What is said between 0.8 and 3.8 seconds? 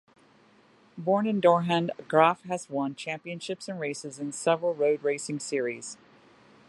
Born in Dornhan, Graf has won championships and